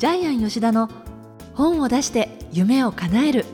[0.00, 0.88] ジャイアン吉田の
[1.52, 3.44] 本を出して夢を叶える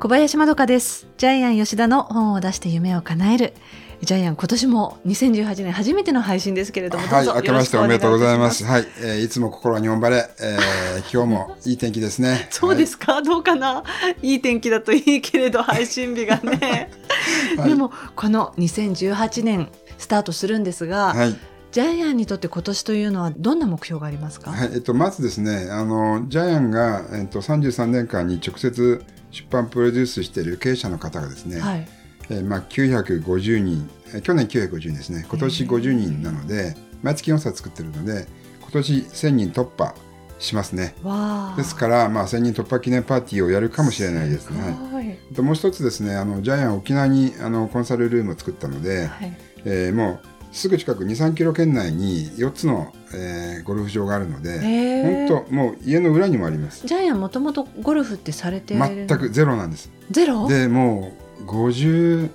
[0.00, 3.54] 小林まどかですジャイアン吉田の本を出して夢を叶える
[4.00, 8.64] ジャイアン今年も2018年初めての配信ですけれどもはい、明けましておめでとうございます。
[8.64, 12.48] はい、えー、いつも心は日本晴れ、えー、今日もいい天気ですね。
[12.50, 13.84] そうですか、はい、どうかな？
[14.20, 16.90] いい天気だといいけれど配信日がね。
[17.56, 21.36] はい、でもこの2018年スタートするんですが、はい、
[21.70, 24.50] ジャイアンにとって今年というのはどんな目標がありますか？
[24.50, 31.60] はい、えっとまずですね、あのジャイアンがえっと33年間に直接出版プロデュースしている経営者の方がですね。
[31.60, 31.88] はい
[32.30, 33.90] えーまあ、950人
[34.22, 38.28] 去年950人ですね今年50人なので毎月4冊作ってるので
[38.60, 39.92] 今年1000人突破
[40.42, 40.94] しますね。
[41.56, 45.18] ですから、まあ、1000人突破記念パーティーをやるかもしれないですね。
[45.34, 56.86] ともう一つですねあのジャイアン沖縄にあのコンサルルームを作ったので、はい、えー、もうすぐ近く23キロ圏内に4つの、えー、ゴルフ場があるので本当もう家の裏にもあります。
[56.86, 59.90] ジャイアンもともとゴルフってされて全くゼロなんです。
[60.10, 60.48] ゼロ？
[60.48, 62.28] でもう57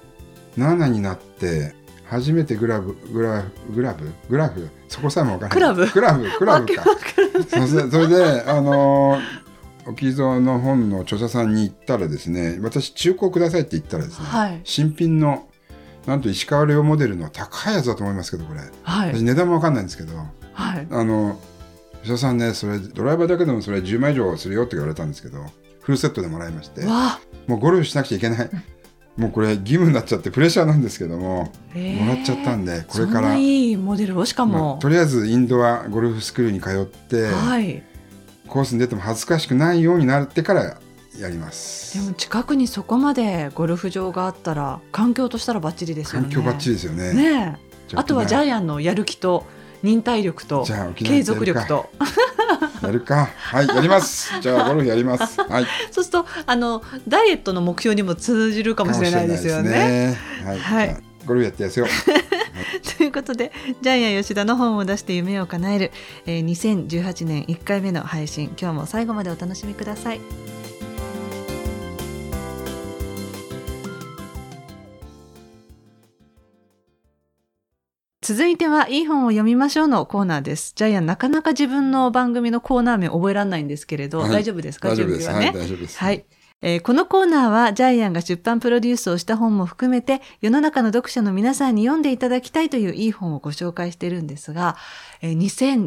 [0.87, 1.75] になって
[2.09, 4.11] 初めてグラブグラグラブ？
[4.29, 4.69] グラフ？
[4.87, 5.89] そこさえも分からない。
[5.89, 6.29] クラブ？
[6.29, 7.67] クラブクラブか。
[7.91, 15.47] それであのー、沖蔵の本の著者さんに言ったらですね私中古くださいって言ったらですね、はい、新品の
[16.05, 20.13] なんと石川遼モデルの高いやつだと思いますけどこれ、はい、私値段も分かんないんですけど、
[20.53, 21.39] はい、あの
[22.01, 25.39] 著者さんねそれドライバーだけでもそれ10万以上するよって言われたんですけど
[25.81, 26.85] フルセットでもらいまして
[27.47, 28.49] もうゴルフしなくちゃいけない
[29.17, 33.35] もうこれ義務になっちゃってプレッシャーなんですけども、もらっちゃったんでこれから。
[33.35, 37.81] いいモデルをしかも、まあ、とりあえずインドアゴルフスクールに通って、はい、
[38.47, 40.77] コースに出ても恥ずかしくないようになってから
[41.19, 41.99] やります。
[41.99, 46.29] でも近くにそこまでゴルフ場があったら環境としたらバッチリですよね。
[46.29, 47.13] 環境バッチリですよね。
[47.13, 47.59] ね
[47.95, 49.45] あとはジャイアンのやる気と
[49.81, 51.89] 忍耐力と継続力と
[52.87, 53.29] やるか。
[53.35, 54.39] はい、やります。
[54.41, 55.41] じゃあ、ゴルフやります。
[55.41, 55.65] はい。
[55.91, 59.69] そうすると、あの、ダイエットの目標にも通じるかもしれないですよね。
[59.69, 60.59] ねはい。
[60.59, 61.87] はい、ゴルフやってやすよ。
[62.97, 65.91] ということでジャイアン吉田の本を出して夢を叶える、
[66.25, 70.56] えー、2018年1回目の配信今日も最後までお楽しみください。
[78.27, 80.73] 続いては、いい本を読みましょうのコーナーです。
[80.75, 84.93] ジャイアン、なかなか自分の番組のコーナー名覚えられないんですけれど、はい、大丈夫ですか？
[84.97, 85.53] 準備はね。
[85.55, 85.97] 大丈夫です。
[85.97, 86.25] はい。
[86.61, 94.75] えー、このコーナーはジャイアンが出版プロデュースをした本も含めて世の中の読者の皆さんに読んでいただきたいといういい本をご紹介しているんですが、
[95.21, 95.37] えー、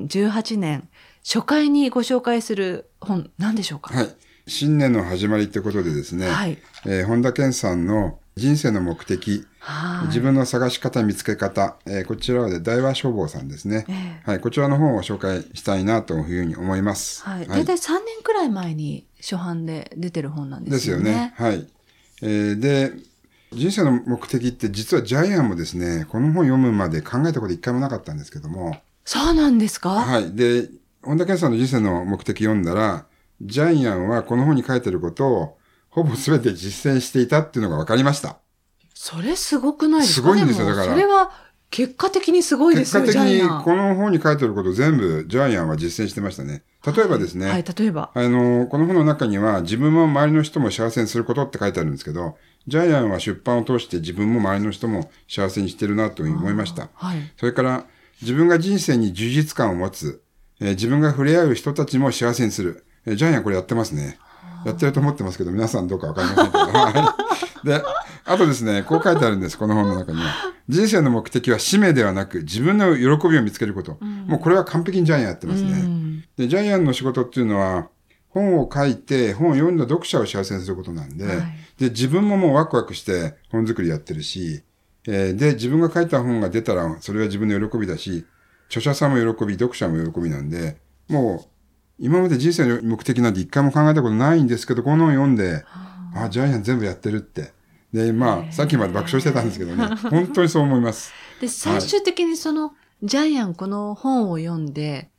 [0.09, 0.89] 2018年
[1.23, 3.93] 初回にご紹介する本何でしょうか？
[3.95, 4.17] はい。
[4.47, 6.57] 新年の始まりってことでですね、はい、
[6.87, 14.41] えー、本田健さんの人生の目的、はい、自分の探し方、見つけ方、えー、こちらはで大和消防さんですね、えー、はい。
[14.41, 17.23] こちらの本を紹介したいなというふうに思います。
[17.25, 17.47] はい。
[17.47, 21.05] 大体3年くらい前に初版で出てる本なんですよね。
[21.05, 21.35] ですよね。
[21.37, 21.67] はい。
[22.23, 22.93] えー、で、
[23.53, 28.77] 人生の目的って実はジャイアンもですね、この本読むまで考えたこと一回もなかったんですけども。
[29.05, 29.91] そうなんですか？
[29.91, 30.33] はい。
[30.35, 30.69] で、
[31.03, 33.07] 本田健さんの人生の目的読んだら、
[33.43, 35.59] ジャイアンはこの本に書いてることを
[35.91, 38.39] ほぼ全て実践していたっていうのが分かりました。
[38.95, 40.29] それすごくないですか？
[40.29, 40.93] すごいんですよ、だから。
[40.93, 41.31] それは
[41.71, 46.65] 結果的にすごいですよ結果的にこの本に書いてること全部ジャイアンは実践してましたね。
[46.85, 47.47] 例えばですね。
[47.47, 48.11] はい、はい、例えば。
[48.15, 56.89] あの、この本の中には自分も周りの人も幸せにすることって書いてあるんですけど、ジャイアンは出版を通して自分も周りの人も幸せにしてるなと思いました。
[56.95, 57.19] はい。
[57.37, 57.85] それから
[58.21, 60.23] 自分が人生に充実感を持つ、
[60.61, 62.85] えー、自分が触れ合う人たちも幸せにする。
[63.07, 64.19] えー、ジャイアンこれやってますね。
[64.65, 67.79] やってると思ってますけど、皆さんどうかわかりませんけど。
[67.79, 67.85] で、
[68.25, 70.53] あとですね、こう書いてあるんです、この本の中には。
[70.69, 73.99] 人生の目的は使命ではなく、自分の喜びを見つけること。
[74.01, 77.89] うん、もうこれは完璧にジャイアンやってますね、うん、で、ジャイアンの仕事っていうのは、
[78.29, 81.37] 本を書いて、本を読んだ読者を幸せにすることなんで、はい、
[81.79, 84.63] で、自分ももうワクワクして本作りやってるし、
[85.07, 88.27] えー、で、自分が書いた本が出たら、それは自分の喜びだし、
[88.69, 90.77] 著者さんも喜び、読者も喜びなんで、
[91.09, 91.50] もう
[92.01, 95.65] 今まで人生の目的なんて一回も考えたことないんですけど、この本読んで、
[96.15, 97.53] あ、ジャイアン全部やってるって。
[97.93, 101.13] で、まあ、さっきまで爆笑してたんですけどね、 本当にそう思います。
[101.41, 105.11] で、最終的にその、はい、ジャイアンこの本を読んで、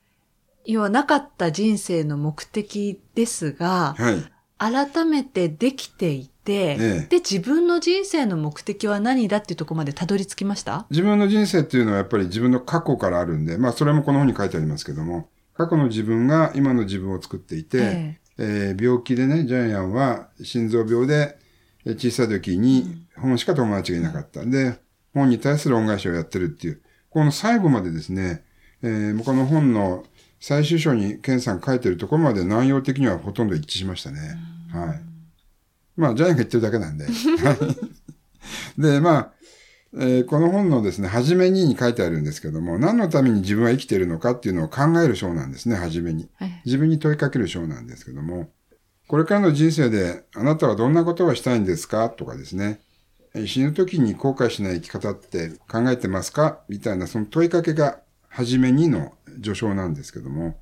[0.65, 10.85] 要はなかった人生の目的ですが、はい、改めてできていて、ええ、で、自分の人生の目的は何だっていうところまでたどり着きました？
[10.89, 15.29] 自分の人生っていうのはやっぱり自分の過去からあるんで、まあそれもこの本に書いてありますけども、
[15.61, 21.37] 過去の自分が今の自分を作っていて、ええー、病気でね、ジャイアンは心臓病で
[21.85, 24.43] 小さい時に本しか友達がいなかった。
[24.43, 24.79] で、
[25.13, 26.81] 本に対する恩返しをやってるっていう、
[27.11, 28.43] この最後までですね、
[28.81, 30.03] えー、この本の
[30.39, 34.19] 最終章にケンさん書いてるところまで内容的にはほとんど一致しましたね。
[34.71, 35.01] はい。
[35.95, 37.05] まあ、ジャイアンが言ってるだけなんで。
[38.79, 39.31] で、まあ、
[39.93, 46.29] えー、この本のですね、はじめにに書いてあるんですけども、何のために自分は生きているのかっていうのを考える章なんですね、はじめに。
[46.65, 48.49] 自分に問いかける章なんですけども、
[49.07, 52.79] これからの人生であなたはどんなことがしたいんですかとかですね、
[53.45, 56.61] 死ぬ時に後悔しない生き方って考えてますか？
[56.69, 57.99] みたいなその問いかけが
[58.29, 60.57] はじめにの序章なんですけども。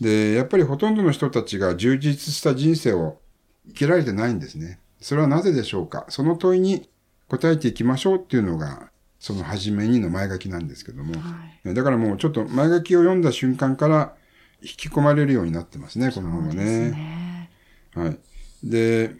[0.00, 3.20] で、やっぱりほとんどの人たちが充実した人生を
[3.68, 4.80] 生きられてないんですね。
[5.00, 6.04] それはなぜでしょうか？
[6.08, 6.88] その問いに
[7.30, 8.90] 答えていきましょうっていうのが、
[9.20, 11.12] その初めにの前書きなんですけども。
[11.12, 14.14] はい、だからもうちょっと前書きを読んだ瞬間から
[14.62, 16.90] 引き込まれるようになってますね、この本はね。
[16.90, 17.50] ね
[17.94, 18.18] はい。
[18.64, 19.14] で、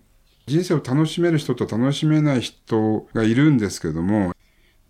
[0.47, 4.33] 人生を楽しめる人と楽しめない人がいるんですけども、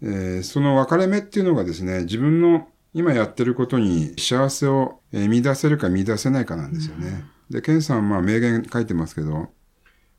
[0.02, 7.24] えー、その分かれ目っていうのがですね、自分の今やってることに幸せを見出せるか見出せないかなんですよね。
[7.50, 9.50] うん、で、ケンさんはまあ名言書いてますけど、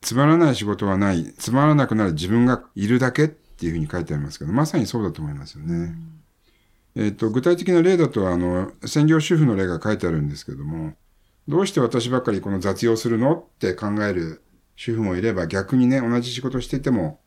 [0.02, 5.94] つまらない仕事はない、つまらなくなる自分がいるだけっていうふうに書いてありますけど、まさにそうだと思いますよね。
[6.96, 10.94] うん、えっ、と、具体的な例だと、あの、専業主婦の例が書いてあるんですけども、
[11.46, 14.42] どうして私ばっかりこの雑用するのって考える
[14.74, 17.20] 主婦もいれば、逆にね、同じ仕事していても、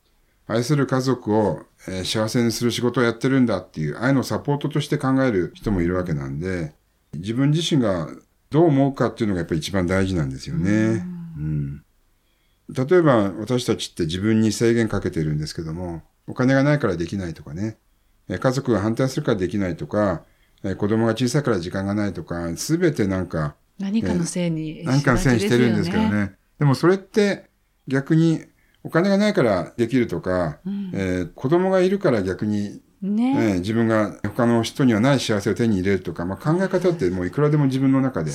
[0.48, 6.76] 愛する家族を、えー、幸せにする仕事をやってるんだっていう愛のサポートとして考える人もいるわけなんで、
[7.14, 8.10] 自分自身が
[8.50, 11.06] どう思うかっていうのがやっぱり一番大事なんですよね。
[11.38, 11.85] うん、
[12.70, 17.78] 例えば私たちって自分に制限かけてるんですけども、お金がないからできないとかね、
[18.28, 20.24] 家族が反対するからできないとか、
[20.78, 26.34] 子供が小さいから時間がないとか、すべてなんか、何かのせいに、何かのせいにしてるんですけどね。
[26.58, 27.50] でもそれって
[27.88, 28.46] 逆に
[28.84, 32.82] お金がないからできるとか、うん、えー、子供がいるから逆に、
[33.14, 38.32] ねえー、自分が他の人にはない幸せを手に入れるとか、まあ、考え方ってもういくらでも自分の中で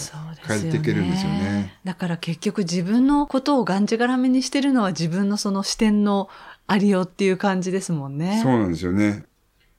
[0.46, 1.38] 変えていけるんですよね。
[1.38, 6.28] よねだから結局自分のことをがんじがらめにしてるのは自分のその視点の
[6.66, 8.40] ありようっていう感じですもんね。
[8.42, 9.24] そうなんですよね。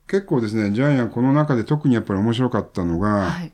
[0.07, 3.53] 結構ですね、ジャイアンこの中で特にやっぱり面白かったのが、はい、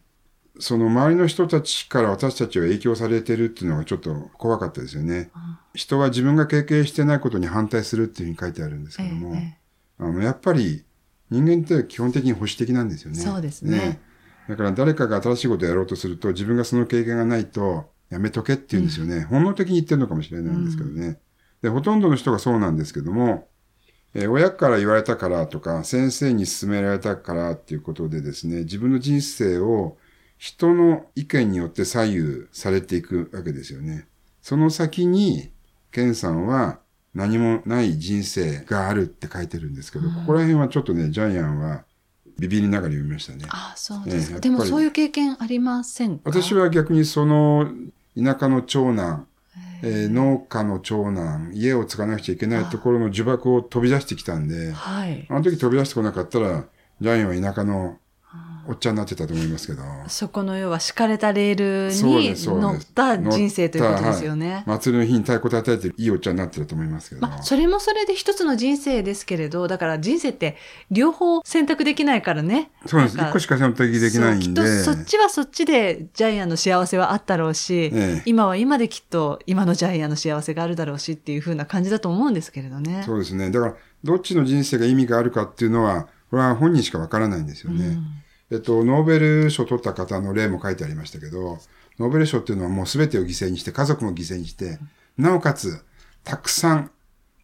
[0.60, 5.30] その周りの人たちから私たちは影響されてるっていうのがちょっと怖かったですよね。
[5.36, 9.57] うん、人は自分が経験してないことに反対するっていうふうに書いてあるんですけども、ええ、
[10.00, 10.83] あのやっぱり
[11.29, 13.18] 人間って基本的に保守的なんですよね。
[13.18, 13.77] そうですね。
[13.77, 14.01] ね
[14.47, 19.18] だから誰かが新しいことをやろうとすると自分がその経験がないとやめとけって言うんですよね。
[19.18, 21.06] うん、本能的に言ってるのかもしれないんですけどね。
[21.06, 21.18] うん、
[21.62, 23.47] で、ほとんどの人がそうなんですけども、
[24.13, 29.97] えー、親から言われたからとか、先生に勧められたからっていうことでですね、自分の人生を
[30.38, 34.07] 人の意見によって左右されていくわけですよね。
[34.41, 35.51] その先に、
[35.91, 36.80] ケンさんは
[37.18, 41.84] 何もない人生があるって書いてるんですけど、うん、ここら辺はちょっとね、ジャイアンは
[42.38, 43.46] ビビりながら読みましたね。
[43.50, 46.30] ああそうですか、でもそういう経験ありませんか？
[46.30, 47.68] 私は逆にその
[48.16, 49.28] 田舎の長男、
[49.81, 56.66] えー、農家の長男、家を継がなくちゃいけないところの呪縛を飛び出してきたんで、はい、あの時飛び出してこなかったら、
[57.02, 57.98] ジャイアンは田舎の
[58.69, 59.81] おっちゃんになってたと思いますけど。
[60.08, 64.54] そこの要は敷かれたレールに乗った人生ということですよね。
[64.54, 67.22] はい、祭りの日に太鼓叩いていいおっちゃんになってると思いますけど。
[67.22, 70.57] まあ、それもそれで一つの人生ですけれど、だから人生って
[70.92, 72.71] 両方選択できないからね。
[72.86, 73.18] そうです。
[73.18, 74.45] 一個しか選択できないんで。
[74.45, 83.04] きっとそっちはそっちでジャイアンの幸せはあったろうし、ええ、今は今できっと今のジャイアンの幸せがあるだろうしっていうふうな感じだと思うんですけれどね。
[83.06, 83.50] そうですね。
[83.50, 87.86] だから、どっちの人生が意味があるかっていうのは、これは本人しかわからないんですよね。
[87.86, 88.06] うん
[88.51, 91.59] えっと、ノーベル賞を取った方の例も書いてありましたけど、
[91.99, 94.80] ノーベル賞っていうのはもう全てを犠牲にして、家族も犠牲にして、
[95.18, 95.83] なおかつ、
[96.23, 96.92] たくさん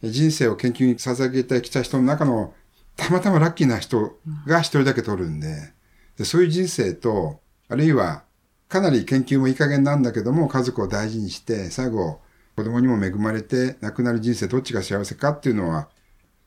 [0.02, 2.54] 人生を研究に捧げてきた人の中の、
[2.96, 5.72] たまたまラッキーな人が一人だけ取るんで、
[6.16, 8.22] でそういう人生と、あるいは、
[8.68, 12.20] かなり研究もいい加減なんだけども、家族を大事にして、最後、
[12.56, 15.88] 子供にも恵まれて亡くなる人生どっちが幸せかっていうのは、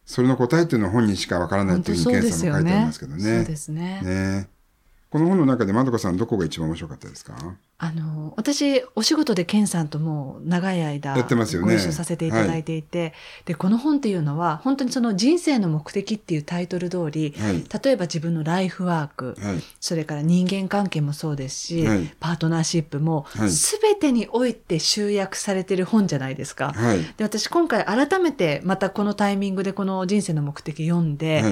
[0.07, 3.21] それの答えっていうのは本人しかわからないっていうふうに検査も書いてありますけどね。
[3.21, 4.01] そうですね。
[4.01, 4.49] ね
[5.17, 7.35] この本の中でまどかさんどこが一番面白かったですか？
[7.79, 11.73] あの、私、お仕事でケンさんともう長い間、やってますよね。
[11.73, 13.13] ご一緒させていただいていて、はい、
[13.45, 21.87] で、この本っていうのは、本当にその人生の目的っていうタイトル通り、はい、例えば自分のライフワーク、はい、それから人間関係もそうですし、
[22.19, 26.73] パートナーシップも、すべてにおいて集約されてる本じゃないですか。
[27.17, 31.43] で、私今回改めてまたこのタイミングでこの人生の目的読んで、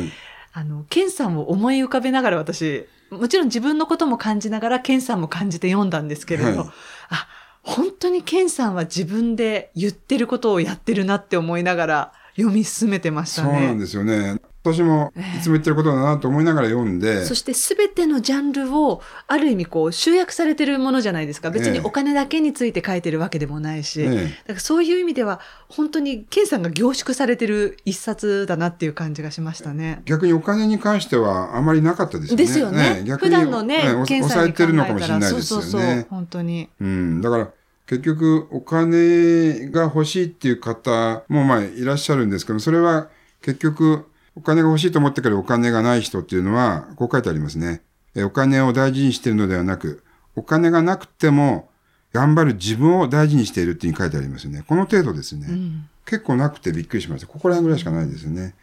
[0.57, 6.69] あの、ケンさんを思い浮かべながら私、もちろん自分のことも感じながら、ケンさんも感じて読んだんですけれど、はい、
[7.09, 7.27] あ、
[7.61, 13.49] 本当にケンさんは自分で言ってることをやってるなって思いながら読み進めてましたね。
[13.51, 14.39] そうなんですよね。
[14.73, 17.11] 私もいつも言ってることだなと思いながら読んで。
[17.11, 21.51] えー、そして全てのジャンルをある意味こう集約されてるものじゃないですか。
[21.51, 24.01] 別にお金だけについて書いてるわけでもないし。
[24.01, 30.01] えー、だからそういう意味では本当にケンさんが凝縮されてる一冊だなっていう感じがしましたね。
[30.05, 32.43] 逆にお金に関してはあまりなかったですよね。
[32.43, 33.03] ですよね。
[33.03, 35.43] ね普段のね、ケンさんに考えてるのかもしれないですよね。
[35.43, 36.69] そうそうそう本当に。
[36.81, 37.21] うん。
[37.21, 37.49] だから
[37.87, 43.09] 結局お金が欲しいっていう方もまあいらっしゃるんですけど、それは
[43.41, 44.05] 結局
[44.35, 47.81] お金が欲しいと思ってからお金がない人っていうのは、こう書いてありますね。
[48.17, 50.03] お金を大事にしているのではなく、
[50.35, 51.69] お金がなくても
[52.13, 54.63] 頑張る自分を大事にしているっていうに書いてありますよね。
[54.67, 55.47] この程度ですね。
[55.49, 57.27] うん、結構なくてびっくりしました。
[57.27, 58.55] ここら辺ぐらいしかないですよね。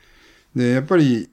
[0.54, 1.30] で、やっぱり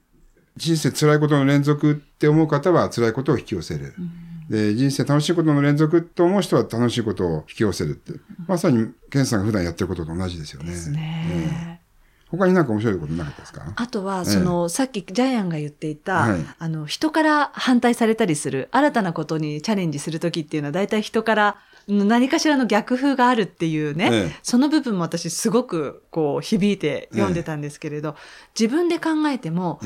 [0.58, 3.94] 人生辛いことの連続って思う方は辛いことを引き寄せる。
[3.98, 8.20] うん、で、人生楽しいことの連続と思う人は楽しいことを引き寄せるって。
[8.48, 10.72] まさに、ケンさんが普段やってることと同じですよね。
[10.72, 11.82] ですね。
[12.32, 13.74] 他になんか面白いことなかったですか？
[13.76, 21.58] あとは、その、ええ、さっきジャイアンが言っていた、はい、あの、人から反対されたりする、新たなことにチャレンジするときっていうのは、大体人から
[21.88, 28.16] 何かしらの逆風があるっていうね、え、その部分も私すごくこう響いて読んでたんですけれど、
[28.60, 29.80] 自分で考えても、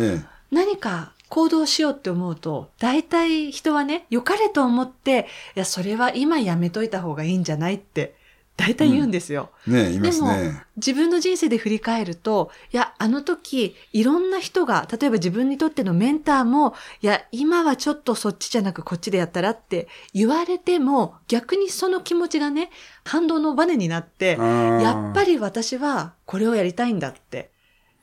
[0.52, 8.16] 何か行動しようって思うと、大体人はね、良かれと思って、いや、それは今やめといた方がいいんじゃないって
[8.56, 9.50] 大体言うんですよ。
[9.68, 10.44] うん、ねいますね。
[10.44, 22.70] でも、自分の人生で振り返ると、いや、あの時、いろんな人が、例えば自分にとってのメンターも、いや、今はちょっとそっちじゃなくこっちでやったらって言われても、逆にその気持ちがね、
[23.06, 27.52] 反動のバネになって、やっぱり私はこれをやりたいんだって。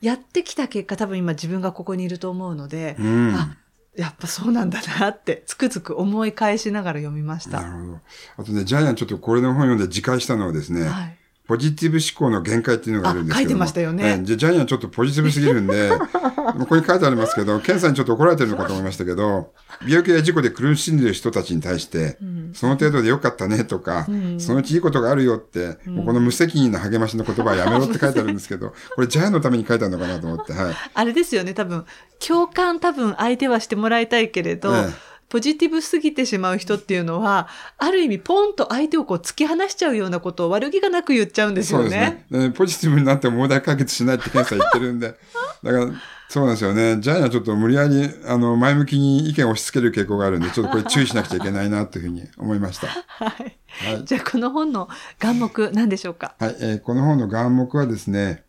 [0.01, 3.57] やってきた結果、多分今自分がここにいると思うので、うん、あ、
[3.97, 7.61] やっぱそうなんだなって、つくづく思い返しながら読みました。
[7.63, 8.01] なるほど。
[8.39, 11.19] あとね、ジャイアンちょっとこれの本読んで自戒したのはですね、はい、
[11.51, 13.49] ポジティブ思考の限界っていうのがあるんですけど。
[13.49, 14.21] 書いてましたよね。
[14.23, 19.53] じゃジャイアンちょっとポジティブすぎるんで、 ここに書いてありますけど、ケンさんにちょっと怒られてるのかと思いましたけど、
[19.85, 30.75] 病気や事故で苦しんでる人たちに対して、うん、その程度でよかったねとか、うん、そのうちいいことがあるよって、うん、もうこの無責任な励ましの言葉はやめろって書いてあるんですけど、これジャイアンのために書いてあるのかなと思って、はい。
[30.95, 31.85] あれですよね、多分、
[32.25, 42.27] 共感多分相手はしてもらいたいけれど、ええポジティブすぎてしまう人っていうのは、ある意味ポンと相手をこう突き放しちゃうようなことを悪気がなく言っちゃうんですよね。
[42.31, 42.55] そうですね。
[42.55, 45.15] ポジティブになっても問題解決しないって検査言ってるんで。
[45.63, 45.87] だから、
[46.29, 46.99] そうなんですよね。
[47.01, 52.89] ジャイアンはちょっと無理やり、あの、前向きに意見を押し付ける傾向があるんで、ちょっとこれ注意しなくちゃいけないなというふうに思いました。
[53.07, 53.59] はい。
[53.93, 54.89] はい、じゃあ、この本の
[55.21, 56.35] 眼目、何でしょうか？
[56.41, 58.43] はい、えー、この本の眼目はですね、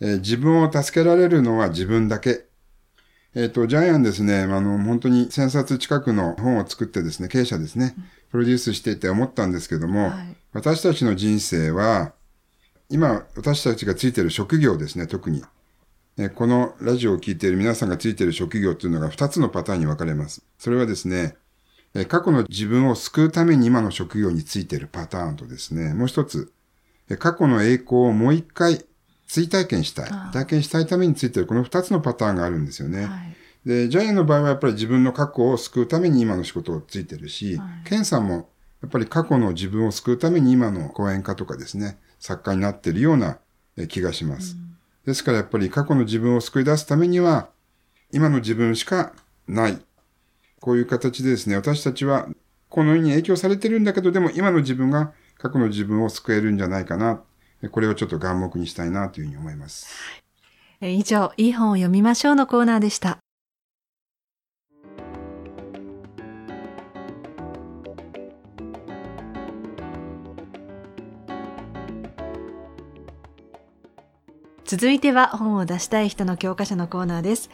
[0.00, 2.46] えー、自分を助けられるのは自分だけ
[3.34, 7.94] えっ、ー、と、ジャイアンですね、あの、本当に1000冊近くの本を作ってですね、経営者ですね、
[8.30, 12.12] プロデュースしていて思ったんですけども、はい、私たちの人生は、
[12.90, 15.42] 今、私たちがついている職業ですね、特に。
[16.18, 20.44] えこのラジオを聴いている皆さんがついている職業というのが2つのパターンに分かれます。
[20.58, 21.36] それはですね、
[21.94, 26.52] え過去の自分を救うために今の職業についているパターンとですね、もう一つ、
[27.08, 28.84] え過去の栄光をもう一回
[29.32, 30.10] 追体験したい。
[30.30, 33.06] 体験したいためについてるこの二つのパターンがあるんですよね。
[33.06, 33.36] はい、
[33.66, 38.50] で、ジャイアンの場合はやっぱり自分の過去を救うために今の仕事をついてるし、はい、ケンさんも
[38.82, 43.38] やっぱり過去の自分を救うために今の講演家とかですね、作家になってるような
[43.88, 44.54] 気がします。
[44.54, 47.48] うん、ですからやっぱり過去の自分を救い出すためには、
[48.12, 49.14] 今の自分しか
[49.48, 49.80] ない。
[50.60, 52.28] こういう形でですね、私たちは
[52.68, 57.22] この世に影響されてるんだけど、でも今の自分が過去の自分を救えるんじゃないかな。
[57.70, 59.86] これをちょっと眼目にしたいなというふうに思います。
[60.80, 63.18] 以上、いい本を読みましょうのコーナーでした。
[74.64, 77.50] 続いては本を出したい人の教科書のコーナーです。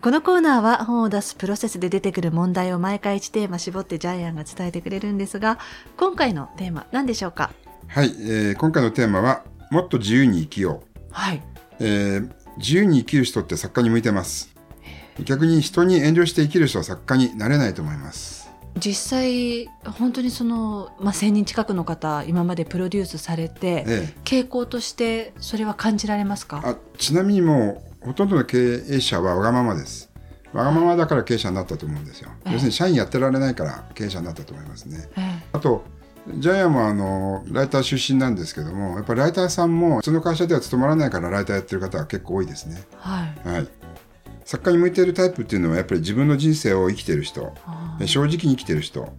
[0.00, 5.58] このコーナーは本を出すプロセスで出てくる問題を毎回1テーマ絞ってジャイアンが伝えてくれるんですが、
[5.96, 7.50] 今回のテーマ何でしょうか？
[7.88, 10.98] はい、えー、今回のテーマはもっと自由に生きよう。
[11.12, 11.42] はい。
[11.78, 14.54] えー、自由に生きる人って作家に向いてます。
[15.24, 18.50] 逆に人に遠慮して生きる人は作家になれないと思います。
[18.76, 26.62] 実際本当にその、まあ、1,000人近くの方今までプロデュースされて、ええ、傾向としてそれは感じられますか？
[26.64, 30.10] あちなみにもうほとんどの経営者はわがままです。
[30.52, 32.30] わがままだから経営者になったと思うんですよ。
[32.44, 35.08] え、要するに社員やってられないから経営者になったと思いますね。
[35.52, 35.84] あと
[36.38, 42.84] ジャイアンもあのライター出身なんですけどもやっぱりライターさんも普通の会社では務まらないからライターやってる方は結構多いですね。
[42.96, 43.68] はい、はい、
[44.44, 47.52] 作家に向いているタイプっていうのはやっぱり自分の人生を生きてる人。
[48.06, 49.12] 正直に生きてる人。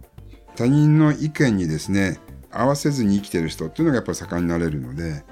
[0.56, 2.18] 他人の意見にですね
[2.50, 3.66] 合わせずに生きてる人。
[3.66, 5.24] っていうのがやっぱり盛んになれるので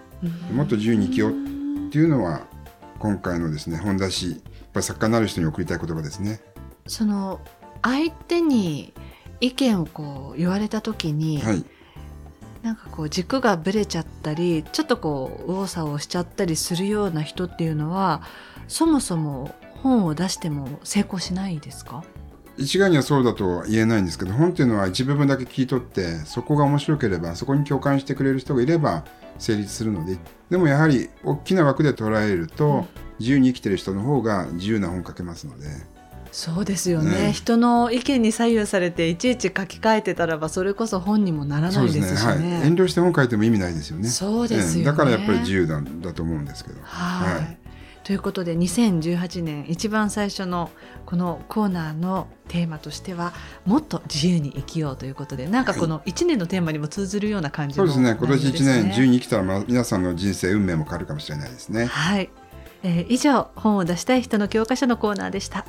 [0.52, 2.46] もっと自由に生きようっていうのは
[2.99, 6.40] 今回のですね本出しぱり作家になる人に送りたい言葉ですね。
[6.87, 7.40] その
[7.82, 8.92] 相手に
[9.40, 11.64] 意見をこう言われた時に、はい、
[12.62, 18.23] なんかこう軸がぶれちゃったりちょっとこう右往左往しちゃったりするような人っていうのは
[18.68, 22.04] そもそも本を出しても成功しないですか？
[22.59, 29.04] 一概にはそうだとは言えないんですけど本っていうのは一部分だけ聞い取ってそこが面白ければそこに共感してくれる人がいれば
[29.38, 30.18] 成立するので
[30.50, 32.87] でもやはり大きな枠で捉えると、うん、
[33.18, 35.66] 自由に生きてる人の方が自由な本書けますので。
[36.32, 42.58] そうですよね、ね、人の意見に左右されていちいち書き換えてたらばそれこそ本にもならないですしね、ね。
[42.58, 44.08] はい、遠慮して本書いても意味ないですよね。
[44.08, 46.80] そうですよ、ね、だからやっぱり自由なんだと思うんですけど。
[46.82, 47.58] はい、
[48.04, 50.70] ということで2018年一番最初の
[51.04, 53.32] このコーナーのテーマとしては
[53.66, 58.16] もっと自由に生きようということでなんかこの1年のテーマにも通ずるような感じ、ね、そうですね。
[58.16, 61.87] 今年1年自由に生きたら、まあ、皆さんの人生運命も変わるかもしれないですね。
[61.87, 62.30] はい、
[62.82, 65.66] えー、以上本を出したい人の教科書のコーナーでした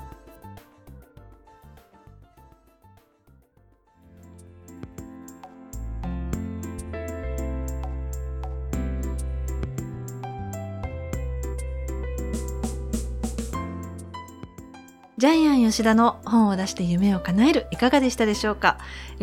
[15.72, 18.78] 吉田の本を出して夢を叶えるいかがでしたでしょうか？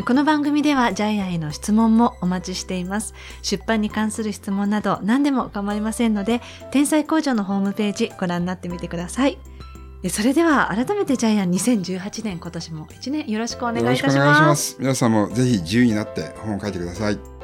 [0.06, 3.12] この番組ではジャイアンへの質問もお待ちしています。
[3.42, 6.40] 出版に関する質問など何でも構いませんので、
[6.70, 9.36] 天才工場のホームページご覧になってみてください。
[10.08, 14.76] それでは改めてジャイアン2018年今年も1年よろしくお願いいたします。
[14.78, 17.37] 皆さんもぜひ自由になって本を書いてください。